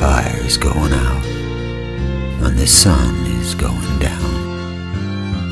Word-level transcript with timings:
is 0.00 0.56
going 0.56 0.92
out 0.92 1.24
and 2.44 2.58
the 2.58 2.66
sun 2.66 3.14
is 3.40 3.54
going 3.54 3.98
down. 3.98 4.34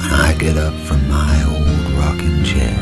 And 0.03 0.12
I 0.12 0.35
get 0.39 0.57
up 0.57 0.75
from 0.87 1.07
my 1.09 1.45
old 1.45 1.91
rocking 1.98 2.43
chair. 2.43 2.79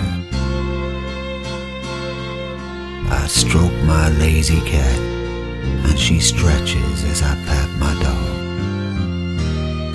I 3.11 3.27
stroke 3.27 3.73
my 3.85 4.09
lazy 4.19 4.61
cat 4.63 4.99
and 4.99 5.99
she 5.99 6.21
stretches 6.21 7.05
as 7.05 7.23
I 7.23 7.35
pat 7.47 7.69
my 7.79 7.93
dog. 8.03 8.29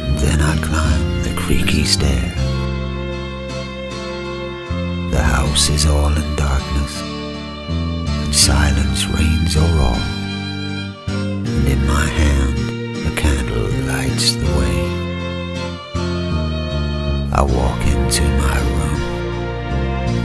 And 0.06 0.18
then 0.20 0.42
I 0.42 0.56
climb 0.58 1.24
the 1.24 1.34
creaky 1.36 1.86
stair. 1.86 2.30
The 5.12 5.24
house 5.24 5.70
is 5.70 5.86
all 5.86 6.16
in 6.16 6.36
darkness 6.36 7.02
and 7.02 8.36
silence 8.36 9.08
reigns 9.08 9.58
o'er 9.58 9.80
all. 9.80 10.23
My 12.04 12.10
hand 12.10 12.56
a 13.08 13.12
candle 13.16 13.70
lights 13.92 14.28
the 14.36 14.50
way. 14.60 14.80
I 17.40 17.42
walk 17.58 17.82
into 17.96 18.24
my 18.44 18.58
room 18.76 19.02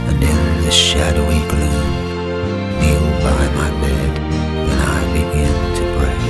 and 0.09 0.21
in 0.31 0.41
the 0.65 0.71
shadowy 0.71 1.41
gloom 1.51 1.89
kneel 2.79 3.05
by 3.25 3.43
my 3.59 3.69
bed 3.83 4.13
and 4.71 4.79
I 4.97 4.99
begin 5.19 5.55
to 5.77 5.83
pray. 5.97 6.21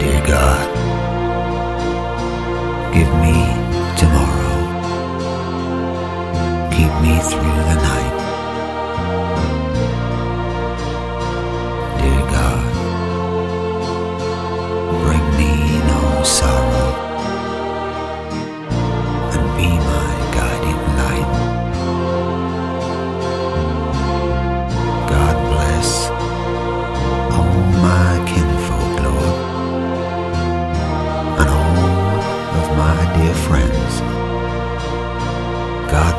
Dear 0.00 0.20
God, 0.34 0.66
give 2.96 3.12
me 3.24 3.36
tomorrow. 4.02 4.58
Keep 6.76 6.92
me 7.04 7.14
through 7.30 7.62
the 7.70 7.78
night. 7.88 8.07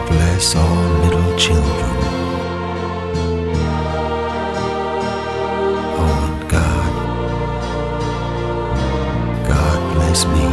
Bless 0.09 0.55
all 0.55 0.83
little 1.03 1.37
children. 1.37 1.95
Oh, 6.01 6.45
God, 6.47 6.91
God 9.47 9.79
bless 9.95 10.25
me. 10.25 10.47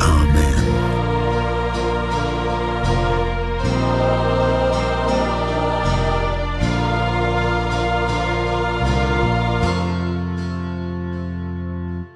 Amen. 0.00 0.64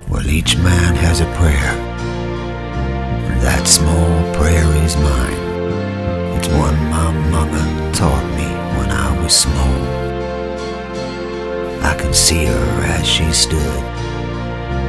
Well, 0.09 0.27
each 0.29 0.57
man 0.59 0.95
has 0.97 1.21
a 1.21 1.27
prayer. 1.37 1.94
That 3.45 3.69
small 3.69 4.09
prayer 4.33 4.65
is 4.87 4.97
mine. 4.97 5.43
It's 6.37 6.49
one 6.49 6.79
my 6.89 7.11
mama 7.29 7.93
taught 7.93 8.27
me 8.41 8.49
when 8.79 8.91
I 8.91 9.23
was 9.23 9.37
small. 9.37 9.81
I 11.85 11.95
can 11.95 12.15
see 12.15 12.47
her 12.47 12.69
as 12.97 13.07
she 13.07 13.31
stood 13.33 13.83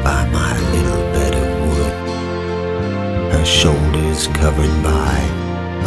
by 0.07 0.25
my 0.31 0.51
little 0.71 1.03
bed 1.11 1.33
of 1.35 1.47
wood, 1.67 3.33
her 3.33 3.43
shoulders 3.43 4.27
covered 4.27 4.75
by 4.81 5.15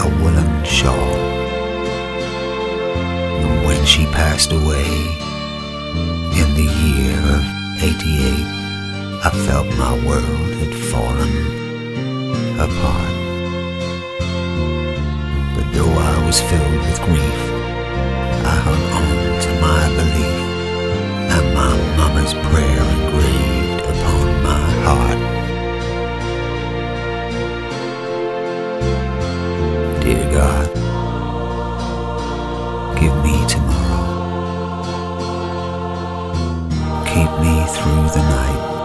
a 0.05 0.07
woolen 0.21 0.63
shawl. 0.65 1.15
And 3.41 3.65
when 3.65 3.83
she 3.87 4.05
passed 4.13 4.53
away 4.53 4.93
in 6.41 6.49
the 6.61 6.69
year 6.85 7.19
of 7.33 7.43
88, 7.83 8.45
I 9.25 9.31
felt 9.47 9.67
my 9.79 9.95
world 10.07 10.51
had 10.61 10.75
fallen 10.93 11.58
apart. 12.59 13.15
But 15.55 15.67
though 15.73 15.95
I 15.95 16.27
was 16.27 16.41
filled 16.41 16.81
with 16.83 17.01
grief, 17.07 17.41
I 18.53 18.57
hung 18.67 18.85
on 18.99 19.41
to 19.45 19.51
my 19.61 19.83
belief 19.99 20.39
and 21.35 21.47
my 21.55 21.73
mama's 21.97 22.35
prayer 22.35 22.85
engraved 22.99 23.83
upon 23.93 24.27
my 24.43 24.67
heart. 24.87 25.21
Dear 30.03 30.27
God, 30.33 30.69
give 32.99 33.15
me 33.23 33.37
tomorrow. 33.47 34.07
Keep 37.07 37.31
me 37.45 37.55
through 37.75 38.07
the 38.17 38.23
night. 38.37 38.78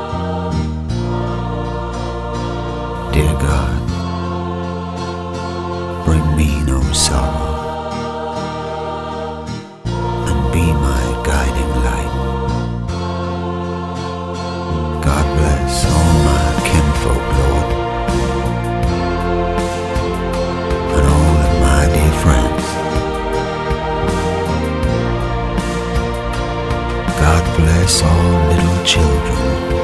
Dear 3.14 3.34
God, 3.34 3.82
bring 6.04 6.36
me 6.36 6.64
no 6.64 6.82
sorrow 6.92 7.62
and 10.30 10.54
be 10.54 10.66
my 10.74 11.06
guiding 11.24 11.74
light. 11.86 12.14
God 15.04 15.26
bless 15.38 15.86
all 15.86 16.14
my 16.30 16.48
kinfolk, 16.70 17.26
Lord, 17.38 17.68
and 20.98 21.06
all 21.16 21.36
of 21.46 21.54
my 21.68 21.84
dear 21.94 22.14
friends. 22.24 22.66
God 27.22 27.44
bless 27.58 28.02
all 28.02 28.32
little 28.50 28.86
children 28.86 29.83